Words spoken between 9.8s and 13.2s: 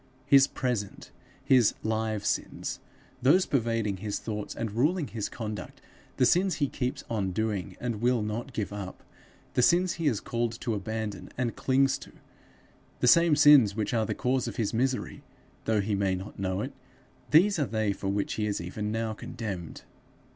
he is called to abandon, and clings to; the